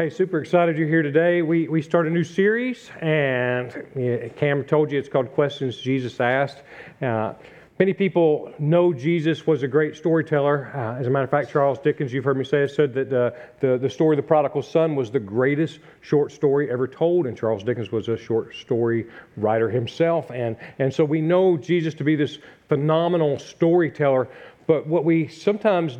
[0.00, 1.42] Hey, super excited you're here today.
[1.42, 3.70] We, we start a new series, and
[4.34, 6.62] Cam told you it's called Questions Jesus Asked.
[7.02, 7.34] Uh,
[7.78, 10.72] many people know Jesus was a great storyteller.
[10.74, 13.32] Uh, as a matter of fact, Charles Dickens, you've heard me say, said that uh,
[13.60, 17.36] the, the story of the prodigal son was the greatest short story ever told, and
[17.36, 19.06] Charles Dickens was a short story
[19.36, 20.30] writer himself.
[20.30, 22.38] And, and so we know Jesus to be this
[22.70, 24.28] phenomenal storyteller,
[24.66, 25.98] but what we sometimes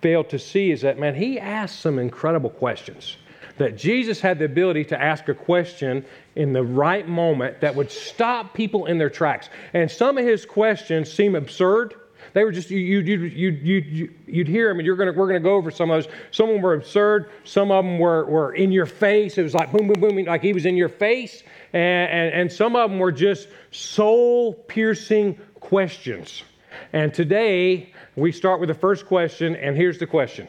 [0.00, 3.16] fail to see is that, man, he asked some incredible questions.
[3.58, 7.90] That Jesus had the ability to ask a question in the right moment that would
[7.90, 9.50] stop people in their tracks.
[9.74, 11.94] And some of his questions seem absurd.
[12.32, 15.42] They were just, you, you, you, you, you'd hear them, and you're gonna, we're going
[15.42, 16.12] to go over some of those.
[16.30, 19.36] Some of them were absurd, some of them were, were in your face.
[19.36, 21.42] It was like boom, boom, boom, like he was in your face.
[21.72, 26.44] And, and, and some of them were just soul piercing questions.
[26.92, 30.48] And today, we start with the first question, and here's the question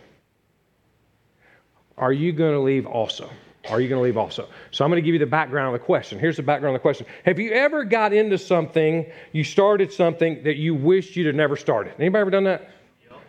[1.97, 3.29] Are you going to leave also?
[3.69, 4.47] Are you going to leave also?
[4.71, 6.17] So I'm going to give you the background of the question.
[6.17, 7.05] Here's the background of the question.
[7.25, 11.55] Have you ever got into something, you started something that you wished you'd have never
[11.55, 11.93] started?
[11.99, 12.71] Anybody ever done that?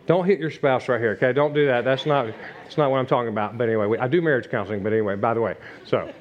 [0.05, 1.31] Don't hit your spouse right here, okay?
[1.31, 1.85] Don't do that.
[1.85, 2.27] That's not,
[2.63, 3.57] that's not what I'm talking about.
[3.57, 5.55] But anyway, I do marriage counseling, but anyway, by the way.
[5.85, 6.11] So,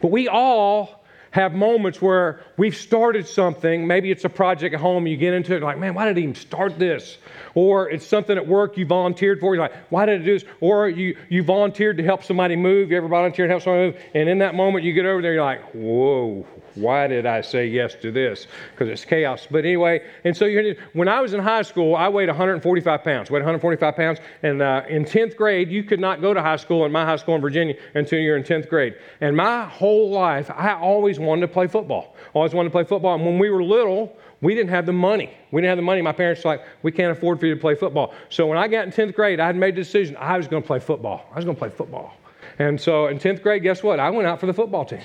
[0.00, 0.95] but we all
[1.36, 3.86] have moments where we've started something.
[3.86, 6.22] Maybe it's a project at home, you get into it, like, man, why did he
[6.22, 7.18] even start this?
[7.54, 10.48] Or it's something at work you volunteered for, you're like, why did I do this?
[10.62, 14.02] Or you, you volunteered to help somebody move, you ever volunteered to help somebody move,
[14.14, 16.46] and in that moment you get over there, you're like, whoa,
[16.76, 18.46] why did I say yes to this?
[18.70, 19.46] Because it's chaos.
[19.50, 23.30] But anyway, and so you when I was in high school, I weighed 145 pounds.
[23.30, 26.84] Weighed 145 pounds, and uh, in 10th grade, you could not go to high school
[26.84, 28.94] in my high school in Virginia until you're in 10th grade.
[29.20, 32.14] And my whole life, I always wanted to play football.
[32.34, 33.14] Always wanted to play football.
[33.14, 35.30] And when we were little, we didn't have the money.
[35.50, 36.02] We didn't have the money.
[36.02, 38.14] My parents were like, we can't afford for you to play football.
[38.28, 40.62] So when I got in 10th grade, I had made the decision I was going
[40.62, 41.26] to play football.
[41.32, 42.14] I was going to play football.
[42.58, 43.98] And so in 10th grade, guess what?
[43.98, 45.00] I went out for the football team.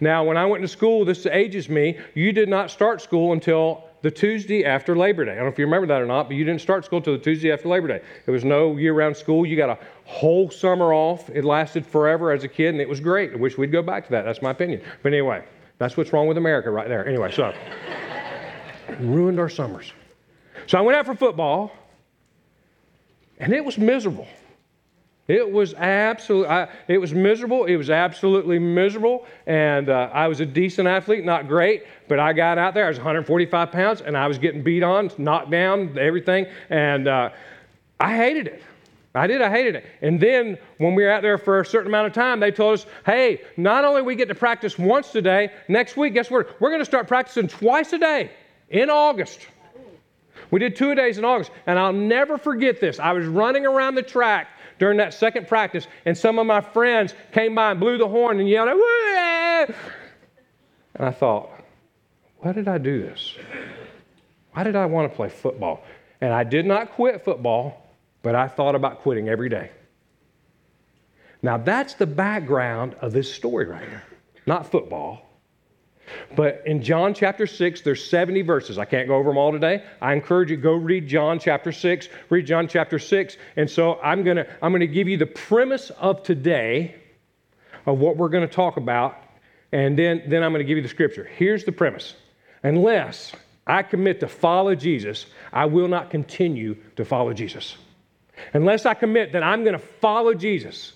[0.00, 3.84] Now, when I went to school, this ages me, you did not start school until
[4.02, 5.32] the Tuesday after Labor Day.
[5.32, 7.14] I don't know if you remember that or not, but you didn't start school until
[7.14, 8.02] the Tuesday after Labor Day.
[8.26, 9.46] There was no year round school.
[9.46, 11.30] You got a whole summer off.
[11.30, 13.32] It lasted forever as a kid, and it was great.
[13.32, 14.24] I wish we'd go back to that.
[14.24, 14.82] That's my opinion.
[15.02, 15.44] But anyway,
[15.78, 17.06] that's what's wrong with America right there.
[17.06, 17.54] Anyway, so
[19.00, 19.92] ruined our summers.
[20.66, 21.72] So I went out for football,
[23.38, 24.26] and it was miserable.
[25.28, 27.64] It was absolutely, it was miserable.
[27.66, 29.24] It was absolutely miserable.
[29.46, 32.86] And uh, I was a decent athlete, not great, but I got out there.
[32.86, 36.46] I was 145 pounds, and I was getting beat on, knocked down, everything.
[36.70, 37.30] And uh,
[38.00, 38.62] I hated it.
[39.14, 39.42] I did.
[39.42, 39.86] I hated it.
[40.00, 42.74] And then when we were out there for a certain amount of time, they told
[42.74, 46.60] us, hey, not only we get to practice once a day, next week, guess what?
[46.60, 48.30] We're going to start practicing twice a day
[48.70, 49.46] in August.
[50.50, 51.50] We did two days in August.
[51.66, 52.98] And I'll never forget this.
[52.98, 54.48] I was running around the track
[54.82, 58.40] during that second practice, and some of my friends came by and blew the horn
[58.40, 59.66] and yelled, Wah!
[60.96, 61.50] and I thought,
[62.38, 63.36] why did I do this?
[64.54, 65.84] Why did I want to play football?
[66.20, 67.94] And I did not quit football,
[68.24, 69.70] but I thought about quitting every day.
[71.42, 74.02] Now, that's the background of this story right here.
[74.46, 75.31] Not football,
[76.36, 78.78] but in John chapter 6, there's 70 verses.
[78.78, 79.84] I can't go over them all today.
[80.00, 82.08] I encourage you go read John chapter 6.
[82.30, 83.36] Read John chapter 6.
[83.56, 86.96] And so I'm going to I'm going to give you the premise of today
[87.86, 89.18] of what we're going to talk about
[89.72, 91.24] and then then I'm going to give you the scripture.
[91.24, 92.14] Here's the premise.
[92.62, 93.32] Unless
[93.66, 97.76] I commit to follow Jesus, I will not continue to follow Jesus.
[98.54, 100.92] Unless I commit that I'm going to follow Jesus,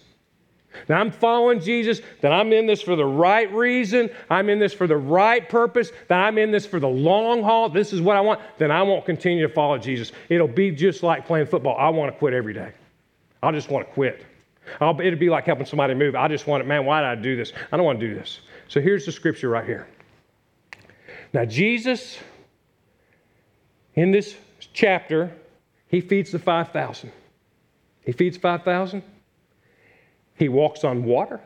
[0.86, 4.72] that I'm following Jesus, that I'm in this for the right reason, I'm in this
[4.72, 8.16] for the right purpose, that I'm in this for the long haul, this is what
[8.16, 10.12] I want, then I won't continue to follow Jesus.
[10.28, 11.76] It'll be just like playing football.
[11.78, 12.72] I want to quit every day.
[13.42, 14.24] I just want to quit.
[14.80, 16.14] I'll, it'll be like helping somebody move.
[16.14, 17.52] I just want it, man, why did I do this?
[17.70, 18.40] I don't want to do this.
[18.68, 19.86] So here's the scripture right here.
[21.32, 22.18] Now, Jesus,
[23.94, 24.36] in this
[24.72, 25.32] chapter,
[25.88, 27.12] he feeds the 5,000.
[28.04, 29.02] He feeds 5,000.
[30.36, 31.40] He walks on water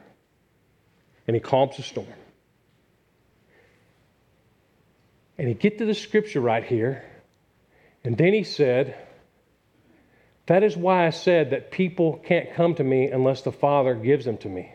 [1.26, 2.08] and he calms the storm.
[5.38, 7.02] And he get to the scripture right here,
[8.04, 8.94] and then he said,
[10.46, 14.24] That is why I said that people can't come to me unless the Father gives
[14.24, 14.72] them to me.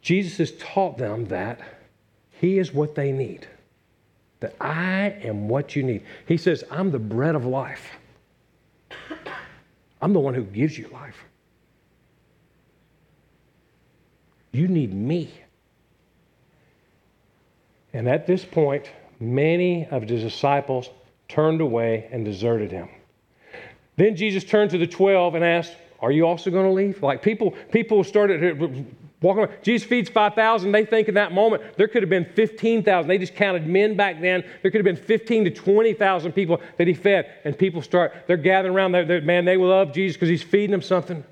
[0.00, 1.60] Jesus has taught them that
[2.32, 3.46] He is what they need,
[4.40, 6.02] that I am what you need.
[6.26, 7.90] He says, I'm the bread of life,
[10.00, 11.24] I'm the one who gives you life.
[14.52, 15.32] You need me.
[17.92, 20.88] And at this point, many of his disciples
[21.28, 22.88] turned away and deserted him.
[23.96, 27.02] Then Jesus turned to the 12 and asked, are you also going to leave?
[27.02, 28.86] Like people, people started
[29.20, 29.52] walking around.
[29.62, 30.72] Jesus feeds 5,000.
[30.72, 33.08] They think in that moment there could have been 15,000.
[33.08, 34.42] They just counted men back then.
[34.62, 37.30] There could have been 15 to 20,000 people that he fed.
[37.44, 38.92] And people start, they're gathering around.
[38.92, 41.24] They're, they're, man, they love Jesus because he's feeding them something.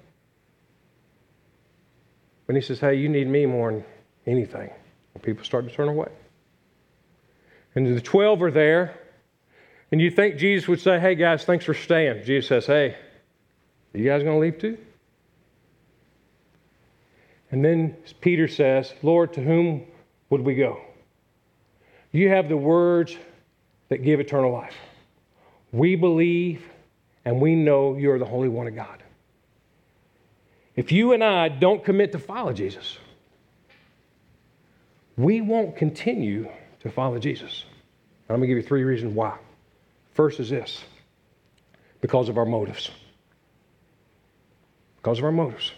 [2.51, 3.85] When he says, hey, you need me more than
[4.27, 4.71] anything,
[5.15, 6.09] and people start to turn away.
[7.77, 8.99] And the 12 are there.
[9.93, 12.25] And you think Jesus would say, hey, guys, thanks for staying.
[12.25, 12.97] Jesus says, hey,
[13.95, 14.77] you guys going to leave too?
[17.53, 19.87] And then Peter says, Lord, to whom
[20.31, 20.81] would we go?
[22.11, 23.17] You have the words
[23.91, 24.75] that give eternal life.
[25.71, 26.65] We believe
[27.25, 29.05] and we know you're the Holy One of God.
[30.77, 32.99] If you and I don't commit to follow Jesus,
[35.17, 36.49] we won't continue
[36.81, 37.65] to follow Jesus.
[38.29, 39.37] I'm going to give you three reasons why.
[40.15, 40.83] First is this
[42.01, 42.91] because of our motives.
[44.97, 45.73] Because of our motives.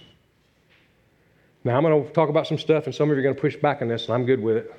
[1.65, 3.41] Now, I'm going to talk about some stuff, and some of you are going to
[3.41, 4.75] push back on this, and I'm good with it.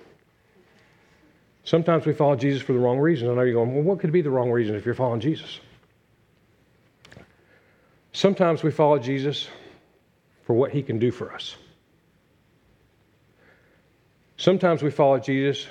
[1.63, 3.29] Sometimes we follow Jesus for the wrong reason.
[3.29, 5.61] I know you're going, well, what could be the wrong reason if you're following Jesus?
[8.11, 9.47] Sometimes we follow Jesus
[10.45, 11.55] for what he can do for us.
[14.37, 15.67] Sometimes we follow Jesus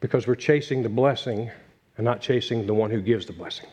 [0.00, 1.50] because we're chasing the blessing
[1.96, 3.68] and not chasing the one who gives the blessing.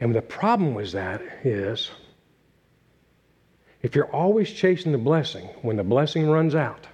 [0.00, 1.90] And the problem with that is
[3.82, 6.86] if you're always chasing the blessing, when the blessing runs out,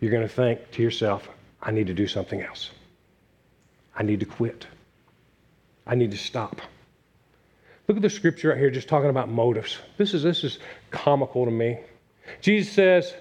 [0.00, 1.28] you're going to think to yourself,
[1.62, 2.70] I need to do something else.
[3.96, 4.66] I need to quit.
[5.86, 6.60] I need to stop.
[7.86, 9.78] Look at the scripture right here, just talking about motives.
[9.98, 10.58] This is, this is
[10.90, 11.78] comical to me.
[12.40, 13.12] Jesus says,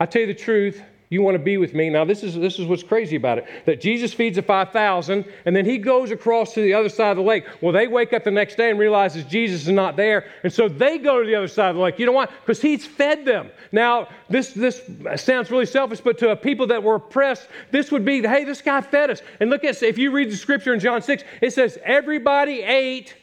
[0.00, 1.88] I tell you the truth, you want to be with me.
[1.88, 5.54] Now, this is, this is what's crazy about it that Jesus feeds the 5,000 and
[5.54, 7.44] then he goes across to the other side of the lake.
[7.60, 10.28] Well, they wake up the next day and realizes Jesus is not there.
[10.42, 11.98] And so they go to the other side of the lake.
[11.98, 12.26] You know why?
[12.26, 13.50] Because he's fed them.
[13.70, 14.82] Now, this, this
[15.16, 18.62] sounds really selfish, but to a people that were oppressed, this would be hey, this
[18.62, 19.22] guy fed us.
[19.40, 23.14] And look at, if you read the scripture in John 6, it says, everybody ate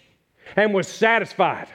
[0.56, 1.68] and was satisfied.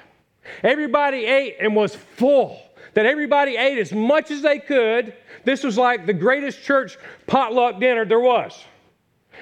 [0.63, 2.61] Everybody ate and was full
[2.95, 5.15] that everybody ate as much as they could.
[5.45, 6.97] This was like the greatest church
[7.27, 8.65] potluck dinner there was.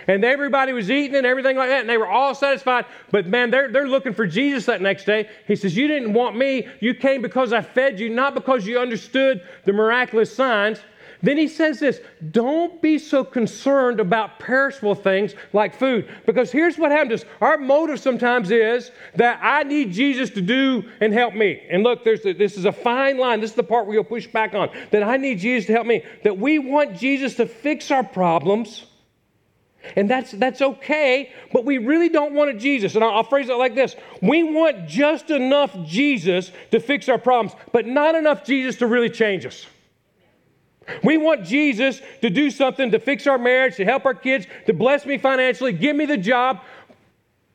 [0.08, 2.84] And everybody was eating and everything like that, and they were all satisfied.
[3.10, 5.28] But man, they're, they're looking for Jesus that next day.
[5.46, 6.69] He says, You didn't want me.
[6.81, 10.78] You came because I fed you, not because you understood the miraculous signs.
[11.22, 16.08] Then he says this don't be so concerned about perishable things like food.
[16.26, 21.12] Because here's what happens our motive sometimes is that I need Jesus to do and
[21.12, 21.62] help me.
[21.70, 23.40] And look, there's this is a fine line.
[23.40, 25.86] This is the part where you'll push back on that I need Jesus to help
[25.86, 26.04] me.
[26.24, 28.86] That we want Jesus to fix our problems.
[29.94, 32.96] And that's, that's okay, but we really don't want a Jesus.
[32.96, 37.19] And I'll, I'll phrase it like this We want just enough Jesus to fix our
[37.19, 39.66] problems, but not enough Jesus to really change us.
[41.02, 44.72] We want Jesus to do something to fix our marriage, to help our kids, to
[44.72, 46.60] bless me financially, give me the job,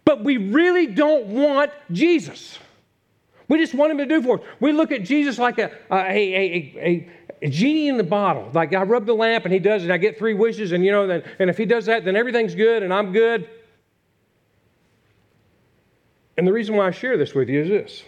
[0.05, 2.57] but we really don't want Jesus.
[3.47, 4.45] We just want him to do for us.
[4.59, 7.09] We look at Jesus like a, a, a,
[7.41, 8.49] a, genie in the bottle.
[8.53, 10.91] Like I rub the lamp and he does it, I get three wishes, and you
[10.91, 13.49] know, and if he does that, then everything's good and I'm good.
[16.37, 18.03] And the reason why I share this with you is this.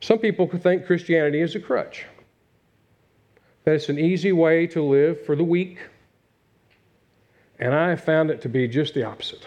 [0.00, 2.06] Some people think Christianity is a crutch
[3.68, 5.78] that it's an easy way to live for the weak.
[7.58, 9.46] And I have found it to be just the opposite.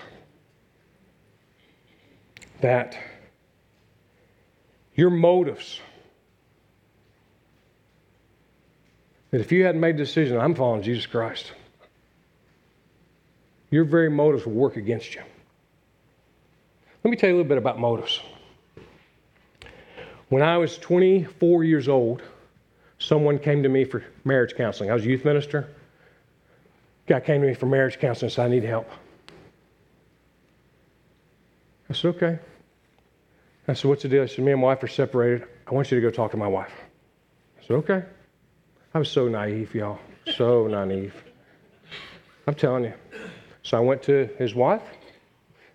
[2.59, 2.95] That
[4.93, 5.79] your motives,
[9.31, 11.53] that if you hadn't made the decision, I'm following Jesus Christ,
[13.71, 15.23] your very motives will work against you.
[17.03, 18.21] Let me tell you a little bit about motives.
[20.29, 22.21] When I was 24 years old,
[23.01, 24.91] someone came to me for marriage counseling.
[24.91, 25.67] I was a youth minister.
[27.07, 28.87] Guy came to me for marriage counseling and said, I need help.
[31.89, 32.39] I said, okay.
[33.67, 34.23] I said, what's the deal?
[34.23, 35.47] I said, me and my wife are separated.
[35.67, 36.71] I want you to go talk to my wife.
[37.59, 38.03] I said, okay.
[38.93, 39.99] I was so naive, y'all.
[40.35, 41.15] So naive.
[42.45, 42.93] I'm telling you.
[43.63, 44.83] So I went to his wife.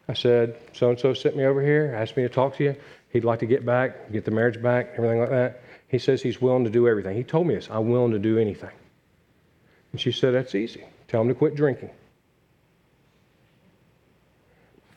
[0.09, 2.77] I said, so and so sent me over here, asked me to talk to you.
[3.17, 5.63] He'd like to get back, get the marriage back, everything like that.
[5.89, 7.17] He says he's willing to do everything.
[7.17, 8.69] He told me this I'm willing to do anything.
[9.93, 10.85] And she said, That's easy.
[11.09, 11.89] Tell him to quit drinking.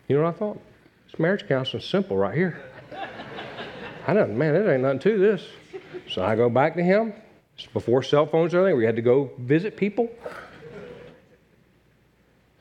[0.09, 0.61] You know what I thought?
[1.09, 2.61] This marriage counseling is simple right here.
[4.05, 5.47] I know, man, it ain't nothing to this.
[6.09, 7.13] So I go back to him.
[7.57, 8.79] It's before cell phones or anything.
[8.79, 10.09] We had to go visit people.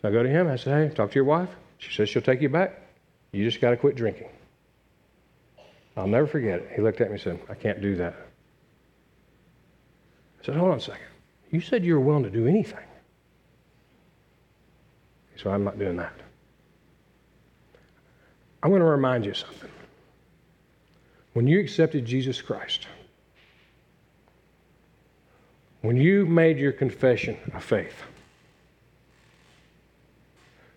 [0.03, 0.47] So I go to him.
[0.47, 1.49] I say, Hey, talk to your wife.
[1.79, 2.81] She says she'll take you back.
[3.33, 4.29] You just got to quit drinking.
[5.99, 6.71] I'll never forget it.
[6.77, 8.15] He looked at me and said, I can't do that.
[10.41, 11.07] I said, Hold on a second.
[11.51, 12.85] You said you were willing to do anything.
[15.35, 16.13] He said, I'm not doing that.
[18.63, 19.71] I'm going to remind you something.
[21.33, 22.87] When you accepted Jesus Christ,
[25.83, 28.03] when you made your confession of faith,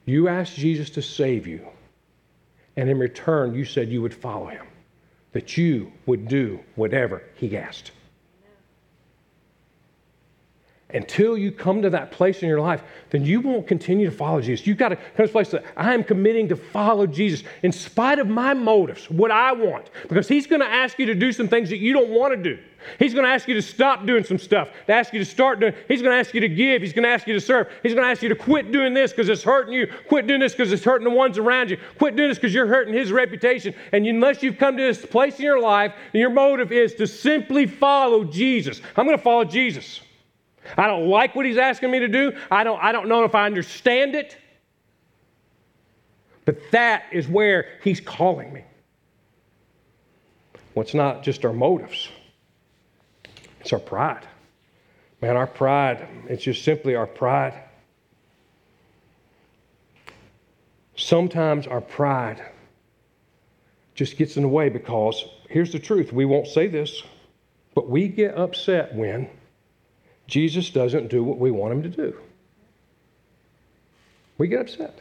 [0.06, 1.68] you asked Jesus to save you,
[2.76, 4.66] and in return, you said you would follow him,
[5.34, 7.92] that you would do whatever he asked
[10.94, 14.42] until you come to that place in your life, then you won't continue to follow
[14.42, 14.66] Jesus.
[14.66, 17.72] You've got to come to this place that I am committing to follow Jesus in
[17.72, 19.90] spite of my motives, what I want.
[20.08, 22.42] Because He's going to ask you to do some things that you don't want to
[22.42, 22.62] do.
[23.00, 25.60] He's going to ask you to stop doing some stuff, to ask you to start
[25.60, 25.74] doing.
[25.88, 26.82] He's going to ask you to give.
[26.82, 27.68] He's going to ask you to serve.
[27.84, 29.88] He's going to ask you to quit doing this because it's hurting you.
[30.08, 31.78] Quit doing this because it's hurting the ones around you.
[31.98, 33.74] Quit doing this because you're hurting His reputation.
[33.92, 37.66] And unless you've come to this place in your life, your motive is to simply
[37.68, 38.82] follow Jesus.
[38.96, 40.02] I'm going to follow Jesus.
[40.78, 42.34] I don't like what he's asking me to do.
[42.50, 44.38] I don't, I don't know if I understand it.
[46.46, 48.64] But that is where he's calling me.
[50.74, 52.10] Well, it's not just our motives,
[53.60, 54.28] it's our pride.
[55.22, 57.54] Man, our pride, it's just simply our pride.
[60.96, 62.44] Sometimes our pride
[63.94, 67.04] just gets in the way because here's the truth we won't say this,
[67.76, 69.30] but we get upset when
[70.32, 72.18] Jesus doesn't do what we want him to do.
[74.38, 74.98] We get upset.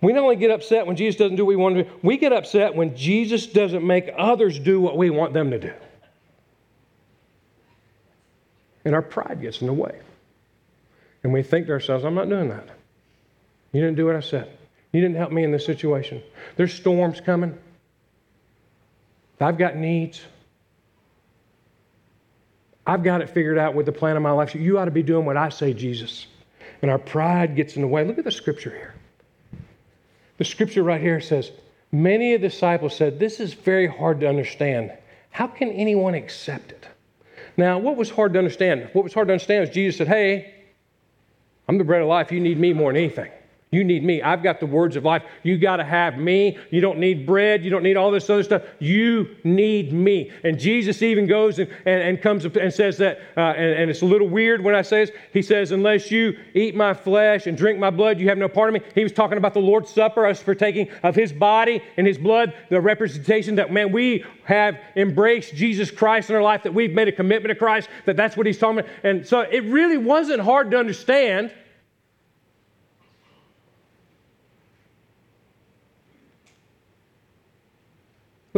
[0.00, 2.16] We not only get upset when Jesus doesn't do what we want to do, we
[2.16, 5.74] get upset when Jesus doesn't make others do what we want them to do.
[8.86, 10.00] And our pride gets in the way.
[11.22, 12.66] And we think to ourselves, I'm not doing that.
[13.72, 14.50] You didn't do what I said.
[14.92, 16.22] You didn't help me in this situation.
[16.56, 17.58] There's storms coming.
[19.38, 20.22] I've got needs.
[22.86, 24.54] I've got it figured out with the plan of my life.
[24.54, 26.26] You ought to be doing what I say, Jesus.
[26.82, 28.04] And our pride gets in the way.
[28.04, 28.94] Look at the scripture here.
[30.38, 31.50] The scripture right here says,
[31.92, 34.92] Many of the disciples said, This is very hard to understand.
[35.30, 36.88] How can anyone accept it?
[37.56, 38.88] Now, what was hard to understand?
[38.92, 40.54] What was hard to understand is Jesus said, Hey,
[41.68, 42.32] I'm the bread of life.
[42.32, 43.30] You need me more than anything.
[43.72, 44.20] You need me.
[44.20, 45.22] I've got the words of life.
[45.44, 46.58] You got to have me.
[46.70, 47.62] You don't need bread.
[47.62, 48.62] You don't need all this other stuff.
[48.80, 50.32] You need me.
[50.42, 54.02] And Jesus even goes and, and, and comes and says that, uh, and, and, it's
[54.02, 55.14] a little weird when I say this.
[55.32, 58.74] He says, Unless you eat my flesh and drink my blood, you have no part
[58.74, 58.88] of me.
[58.92, 62.52] He was talking about the Lord's Supper, us partaking of his body and his blood,
[62.70, 67.06] the representation that, man, we have embraced Jesus Christ in our life, that we've made
[67.06, 68.90] a commitment to Christ, that that's what he's talking about.
[69.04, 71.52] And so it really wasn't hard to understand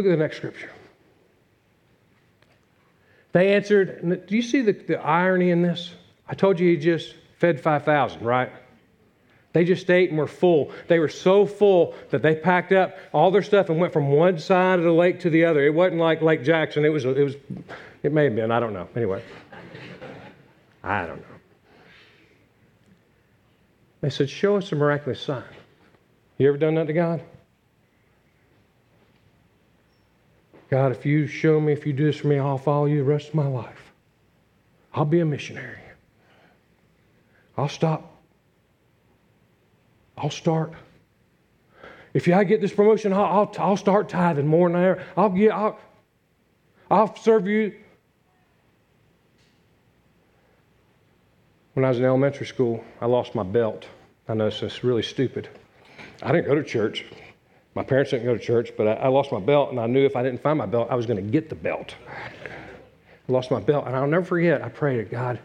[0.02, 0.72] Look at the next scripture.
[3.30, 5.94] They answered, do you see the, the irony in this?
[6.26, 8.50] I told you he just fed 5,000, right?
[9.52, 10.72] They just ate and were full.
[10.88, 14.40] They were so full that they packed up all their stuff and went from one
[14.40, 15.64] side of the lake to the other.
[15.64, 16.84] It wasn't like Lake Jackson.
[16.84, 17.36] It was, it was,
[18.02, 18.50] it may have been.
[18.50, 18.88] I don't know.
[18.96, 19.22] Anyway,
[20.82, 21.36] I don't know.
[24.00, 25.44] They said, Show us a miraculous sign.
[26.38, 27.22] You ever done that to God?
[30.72, 33.04] God, if you show me, if you do this for me, I'll follow you the
[33.04, 33.92] rest of my life.
[34.94, 35.76] I'll be a missionary.
[37.58, 38.16] I'll stop.
[40.16, 40.72] I'll start.
[42.14, 45.04] If I get this promotion, I'll, I'll, I'll start tithing more than I ever.
[45.14, 45.52] I'll get.
[45.52, 45.78] I'll,
[46.90, 47.74] I'll serve you.
[51.74, 53.84] When I was in elementary school, I lost my belt.
[54.26, 55.50] I know it's really stupid.
[56.22, 57.04] I didn't go to church.
[57.74, 60.04] My parents didn't go to church, but I, I lost my belt, and I knew
[60.04, 61.94] if I didn't find my belt, I was going to get the belt.
[62.08, 64.62] I lost my belt, and I'll never forget.
[64.62, 65.40] I prayed to God,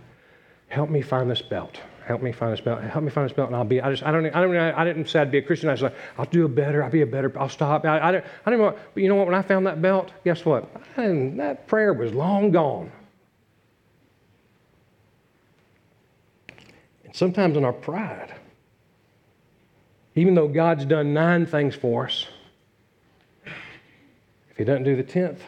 [0.68, 1.80] help me find this belt.
[2.08, 2.82] Help me find this belt.
[2.82, 3.82] Help me find this belt, and I'll be.
[3.82, 4.02] I just.
[4.02, 4.26] I don't.
[4.28, 4.56] I don't.
[4.56, 5.68] I didn't say I'd be a Christian.
[5.68, 6.82] I was like, I'll do a better.
[6.82, 7.38] I'll be a better.
[7.38, 7.84] I'll stop.
[7.84, 8.62] I, I, I didn't.
[8.62, 9.26] Want, but you know what?
[9.26, 10.74] When I found that belt, guess what?
[10.96, 12.94] that prayer was long gone.
[17.04, 18.34] And sometimes in our pride,
[20.18, 22.26] even though God's done nine things for us,
[23.46, 25.44] if He doesn't do the tenth,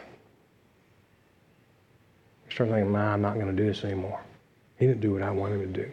[2.45, 4.21] we start thinking, nah, I'm not going to do this anymore.
[4.77, 5.91] He didn't do what I wanted him to do.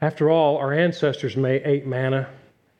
[0.00, 2.28] After all, our ancestors may ate manna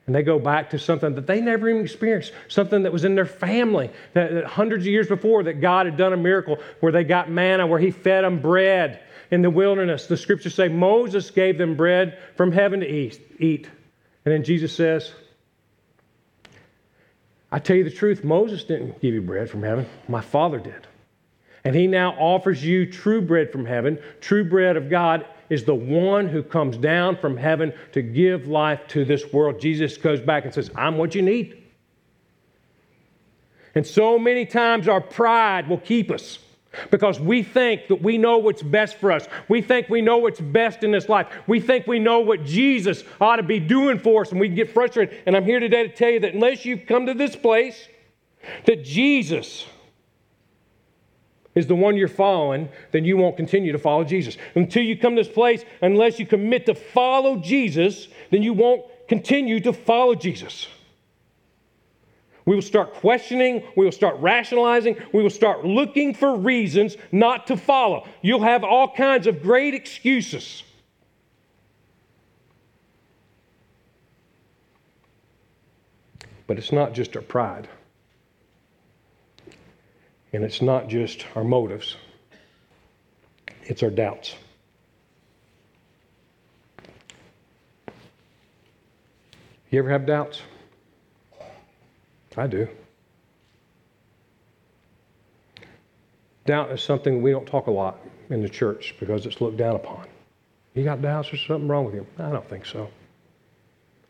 [0.07, 3.15] And they go back to something that they never even experienced, something that was in
[3.15, 6.91] their family, that, that, hundreds of years before that God had done a miracle where
[6.91, 9.01] they got manna, where He fed them bread
[9.33, 10.05] in the wilderness.
[10.05, 13.67] The scriptures say Moses gave them bread from heaven to eat.
[14.25, 15.11] And then Jesus says,
[17.51, 20.87] I tell you the truth, Moses didn't give you bread from heaven, my Father did.
[21.63, 25.73] And He now offers you true bread from heaven, true bread of God is the
[25.73, 29.59] one who comes down from heaven to give life to this world.
[29.59, 31.59] Jesus goes back and says, I'm what you need.
[33.73, 36.37] And so many times our pride will keep us
[36.91, 39.27] because we think that we know what's best for us.
[39.47, 41.27] We think we know what's best in this life.
[41.47, 44.71] We think we know what Jesus ought to be doing for us, and we get
[44.71, 45.21] frustrated.
[45.25, 47.87] And I'm here today to tell you that unless you've come to this place,
[48.65, 49.65] that Jesus
[51.55, 54.37] is the one you're following, then you won't continue to follow Jesus.
[54.55, 58.83] Until you come to this place, unless you commit to follow Jesus, then you won't
[59.07, 60.67] continue to follow Jesus.
[62.45, 67.47] We will start questioning, we will start rationalizing, we will start looking for reasons not
[67.47, 68.07] to follow.
[68.21, 70.63] You'll have all kinds of great excuses.
[76.45, 77.69] But it's not just our pride.
[80.33, 81.95] And it's not just our motives,
[83.63, 84.35] it's our doubts.
[89.69, 90.41] You ever have doubts?
[92.37, 92.67] I do.
[96.45, 97.99] Doubt is something we don't talk a lot
[98.29, 100.07] in the church because it's looked down upon.
[100.73, 101.29] You got doubts?
[101.29, 102.05] There's something wrong with you?
[102.17, 102.89] I don't think so.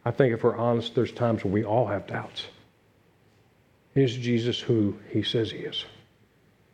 [0.06, 2.48] I think if we're honest, there's times when we all have doubts.
[3.96, 5.86] Is Jesus who he says he is?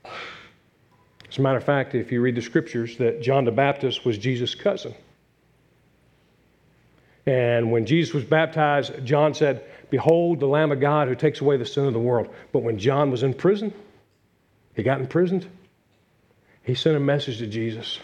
[0.06, 4.18] As a matter of fact, if you read the scriptures, that John the Baptist was
[4.18, 4.96] Jesus' cousin.
[7.29, 11.57] And when Jesus was baptized, John said, Behold the Lamb of God who takes away
[11.57, 12.33] the sin of the world.
[12.51, 13.71] But when John was in prison,
[14.74, 15.45] he got imprisoned,
[16.63, 18.00] he sent a message to Jesus.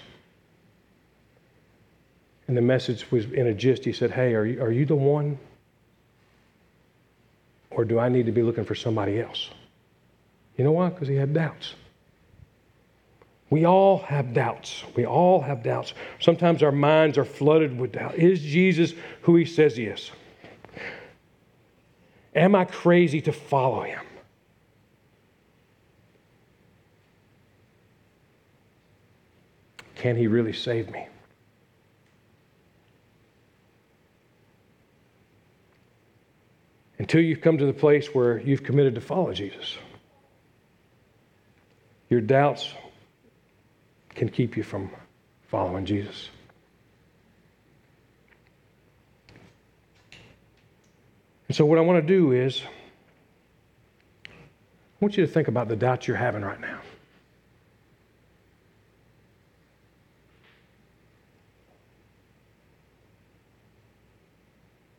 [2.48, 3.84] And the message was in a gist.
[3.84, 5.39] He said, Hey, are you, are you the one?
[7.72, 9.50] Or do I need to be looking for somebody else?
[10.55, 10.90] You know why?
[10.90, 11.74] Because he had doubts.
[13.50, 14.84] We all have doubts.
[14.96, 15.94] We all have doubts.
[16.20, 18.16] Sometimes our minds are flooded with doubt.
[18.16, 20.12] Is Jesus who he says he is?
[22.34, 24.01] Am I crazy to follow him?
[29.96, 31.08] Can he really save me?
[37.00, 39.77] Until you've come to the place where you've committed to follow Jesus,
[42.10, 42.74] your doubts
[44.16, 44.90] can keep you from
[45.50, 46.30] following Jesus.
[51.48, 52.64] And so, what I want to do is,
[54.25, 54.30] I
[55.00, 56.80] want you to think about the doubts you're having right now.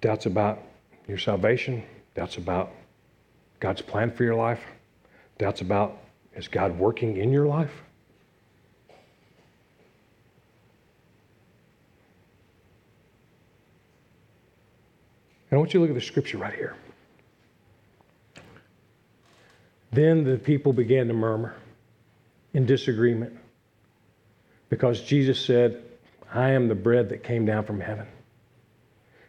[0.00, 0.62] Doubts about
[1.09, 1.83] your salvation,
[2.14, 2.70] doubts about
[3.59, 4.61] God's plan for your life,
[5.38, 5.98] doubts about
[6.37, 7.72] is God working in your life?
[15.56, 16.74] I want you to look at the scripture right here.
[19.90, 21.54] Then the people began to murmur
[22.52, 23.38] in disagreement
[24.68, 25.82] because Jesus said,
[26.30, 28.06] I am the bread that came down from heaven.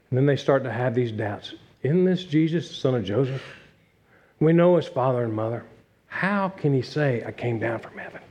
[0.09, 1.53] And then they start to have these doubts.
[1.81, 3.43] Isn't this Jesus, the son of Joseph?
[4.41, 5.63] We know his father and mother.
[6.07, 8.21] How can he say, I came down from heaven?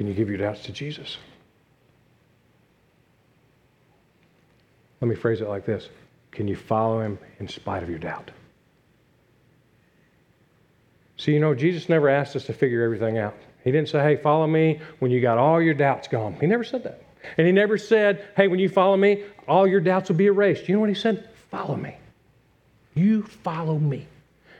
[0.00, 1.18] Can you give your doubts to Jesus?
[5.02, 5.90] Let me phrase it like this
[6.30, 8.30] Can you follow him in spite of your doubt?
[11.18, 13.36] See, you know, Jesus never asked us to figure everything out.
[13.62, 16.34] He didn't say, hey, follow me when you got all your doubts gone.
[16.40, 17.02] He never said that.
[17.36, 20.66] And he never said, hey, when you follow me, all your doubts will be erased.
[20.66, 21.28] You know what he said?
[21.50, 21.94] Follow me.
[22.94, 24.06] You follow me.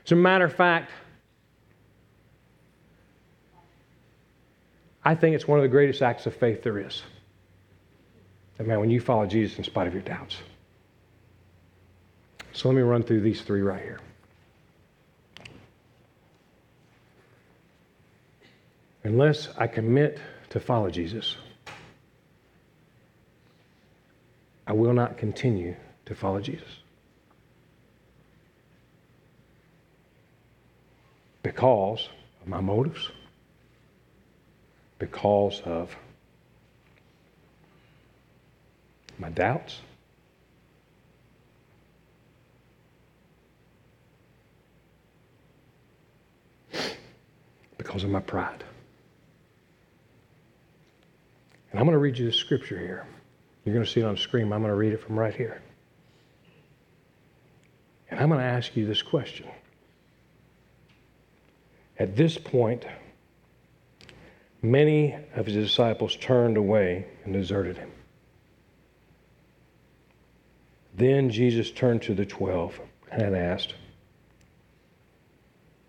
[0.04, 0.90] As a matter of fact,
[5.04, 7.02] I think it's one of the greatest acts of faith there is.
[8.58, 10.36] That man, when you follow Jesus in spite of your doubts.
[12.52, 14.00] So let me run through these three right here.
[19.04, 20.18] Unless I commit
[20.50, 21.36] to follow Jesus,
[24.66, 26.68] I will not continue to follow Jesus.
[31.42, 32.08] Because
[32.42, 33.10] of my motives,
[35.00, 35.96] because of
[39.18, 39.80] my doubts.
[47.76, 48.62] Because of my pride.
[51.70, 53.06] And I'm going to read you the scripture here.
[53.64, 54.52] You're going to see it on the screen.
[54.52, 55.62] I'm going to read it from right here.
[58.10, 59.46] And I'm going to ask you this question.
[61.98, 62.84] At this point,
[64.62, 67.90] many of his disciples turned away and deserted him.
[70.94, 72.78] Then Jesus turned to the twelve
[73.10, 73.74] and asked,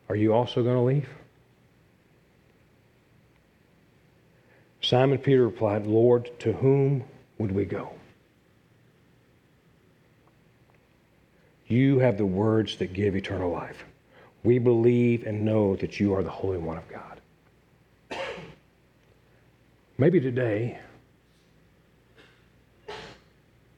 [0.10, 1.10] Are you also going to leave?
[4.82, 7.04] Simon Peter replied, Lord, to whom
[7.38, 7.94] would we go?
[11.68, 13.86] You have the words that give eternal life.
[14.44, 17.21] We believe and know that you are the Holy One of God.
[20.02, 20.80] Maybe today,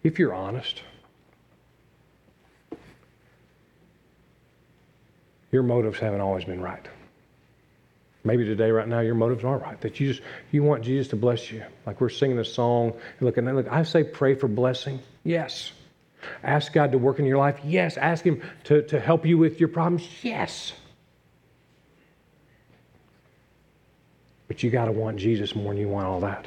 [0.04, 0.82] if you're honest,
[5.52, 6.88] your motives haven't always been right.
[8.24, 9.82] Maybe today, right now, your motives are right.
[9.82, 11.62] That you just you want Jesus to bless you.
[11.86, 12.94] Like we're singing a song.
[13.20, 15.02] Look, and look, I say pray for blessing.
[15.26, 15.74] Yes.
[16.42, 17.60] Ask God to work in your life.
[17.66, 17.98] Yes.
[17.98, 20.08] Ask Him to, to help you with your problems.
[20.22, 20.72] Yes.
[24.54, 26.46] But you got to want Jesus more than you want all that.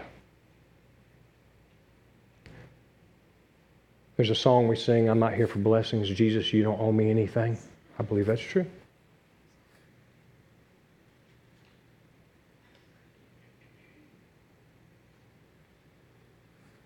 [4.16, 6.08] There's a song we sing, I'm not here for blessings.
[6.08, 7.58] Jesus, you don't owe me anything.
[7.98, 8.64] I believe that's true.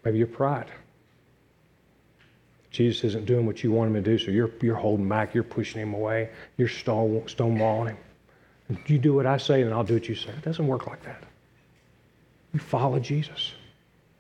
[0.07, 0.71] Maybe your pride.
[2.71, 5.45] Jesus isn't doing what you want him to do, so you're, you're holding back, you're
[5.45, 7.99] pushing him away, you're stonewalling him.
[8.87, 10.31] You do what I say, and I'll do what you say.
[10.31, 11.23] It doesn't work like that.
[12.53, 13.53] You follow Jesus,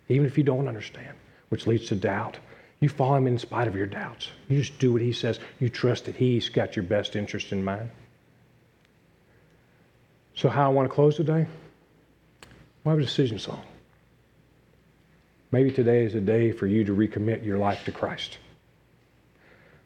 [0.08, 1.16] even if you don't understand,
[1.48, 2.38] which leads to doubt.
[2.80, 4.28] You follow him in spite of your doubts.
[4.48, 5.38] You just do what he says.
[5.58, 7.90] You trust that he's got your best interest in mind.
[10.34, 11.46] So, how I want to close today?
[12.86, 13.62] I have a decision song.
[15.52, 18.38] Maybe today is a day for you to recommit your life to Christ.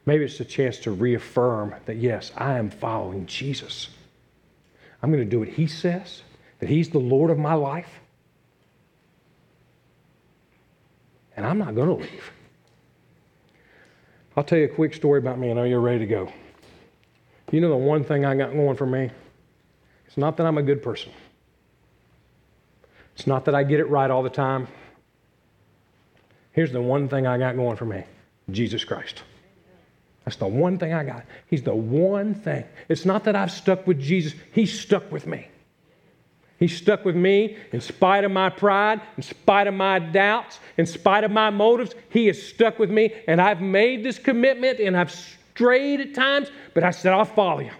[0.06, 3.88] Maybe it's a chance to reaffirm that, yes, I am following Jesus.
[5.04, 6.22] I'm going to do what He says,
[6.60, 8.00] that He's the Lord of my life.
[11.36, 12.32] And I'm not going to leave.
[14.34, 15.50] I'll tell you a quick story about me.
[15.50, 16.32] I know you're ready to go.
[17.52, 19.10] You know the one thing I got going for me?
[20.06, 21.12] It's not that I'm a good person.
[23.14, 24.68] It's not that I get it right all the time.
[26.52, 28.04] Here's the one thing I got going for me
[28.50, 29.22] Jesus Christ.
[30.24, 31.24] That's the one thing I got.
[31.46, 32.64] He's the one thing.
[32.88, 35.48] It's not that I've stuck with Jesus, He's stuck with me.
[36.58, 40.86] He's stuck with me in spite of my pride, in spite of my doubts, in
[40.86, 41.94] spite of my motives.
[42.10, 46.50] He is stuck with me, and I've made this commitment and I've strayed at times,
[46.72, 47.72] but I said, I'll follow you.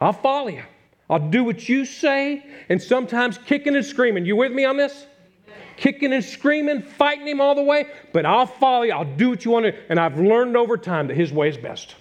[0.00, 0.64] I'll follow you.
[1.08, 4.26] I'll do what you say, and sometimes kicking and screaming.
[4.26, 5.06] You with me on this?
[5.76, 8.92] Kicking and screaming, fighting him all the way, but I'll follow you.
[8.92, 9.74] I'll do what you want to.
[9.88, 11.94] And I've learned over time that his way is best.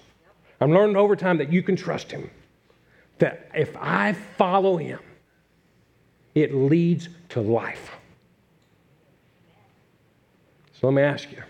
[0.61, 2.29] I've learned over time that you can trust him.
[3.19, 4.99] That if I follow him,
[6.35, 7.91] it leads to life.
[10.73, 11.43] So let me ask you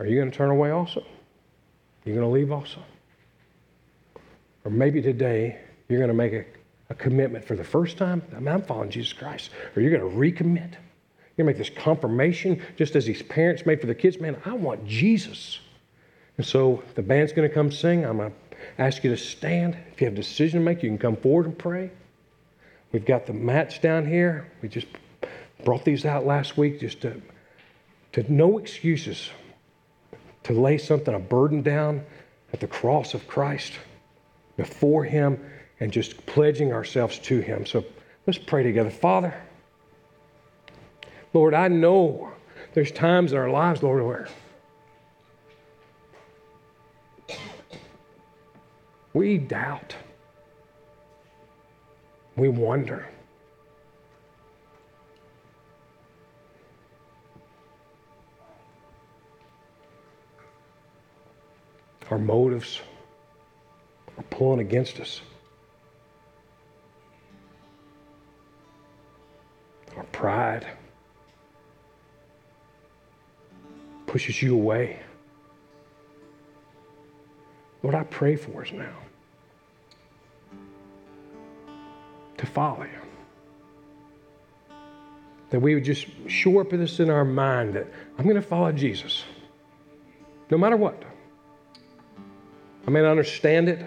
[0.00, 1.00] Are you going to turn away also?
[1.00, 2.82] Are you going to leave also?
[4.64, 6.44] Or maybe today you're going to make a
[6.90, 9.50] a commitment for the first time, I mean, I'm following Jesus Christ.
[9.74, 10.72] Or you're going to recommit.
[11.36, 14.20] You're going to make this confirmation, just as these parents made for the kids.
[14.20, 15.60] Man, I want Jesus.
[16.36, 18.04] And so the band's going to come sing.
[18.04, 18.36] I'm going to
[18.82, 19.76] ask you to stand.
[19.92, 21.90] If you have a decision to make, you can come forward and pray.
[22.92, 24.50] We've got the mats down here.
[24.60, 24.88] We just
[25.64, 27.22] brought these out last week just to,
[28.12, 29.30] to no excuses,
[30.42, 32.04] to lay something, a burden down
[32.52, 33.74] at the cross of Christ
[34.56, 35.38] before Him
[35.80, 37.66] and just pledging ourselves to Him.
[37.66, 37.84] So
[38.26, 38.90] let's pray together.
[38.90, 39.34] Father,
[41.32, 42.30] Lord, I know
[42.74, 44.28] there's times in our lives, Lord, where
[49.12, 49.96] we doubt,
[52.36, 53.08] we wonder.
[62.10, 62.80] Our motives
[64.18, 65.20] are pulling against us.
[70.00, 70.66] Our pride
[74.06, 74.98] pushes you away.
[77.82, 78.96] Lord, I pray for us now
[82.38, 84.74] to follow you.
[85.50, 87.86] That we would just shore up this in our mind that
[88.16, 89.24] I'm going to follow Jesus
[90.50, 91.02] no matter what.
[92.86, 93.84] I may not understand it.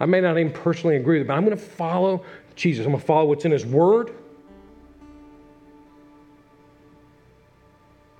[0.00, 2.86] I may not even personally agree with it, but I'm going to follow Jesus.
[2.86, 4.14] I'm going to follow what's in His Word.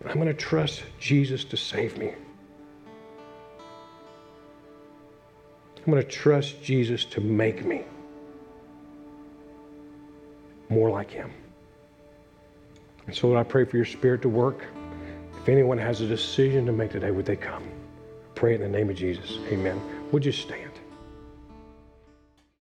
[0.07, 2.12] I'm going to trust Jesus to save me.
[5.79, 7.83] I'm going to trust Jesus to make me
[10.69, 11.31] more like Him.
[13.07, 14.64] And so, Lord, I pray for your Spirit to work.
[15.40, 17.62] If anyone has a decision to make today, would they come?
[18.35, 19.38] Pray in the name of Jesus.
[19.49, 19.81] Amen.
[20.11, 20.73] Would you stand?